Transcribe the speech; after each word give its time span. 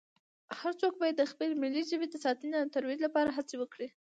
هر 0.59 0.73
څو 0.79 0.85
باید 0.99 1.15
د 1.17 1.23
خپلې 1.31 1.53
ملي 1.63 1.83
ژبې 1.91 2.07
د 2.09 2.15
ساتنې 2.25 2.55
او 2.59 2.71
ترویج 2.75 2.99
لپاره 3.07 3.29
هڅې 3.37 3.55
وکړي 3.59 3.87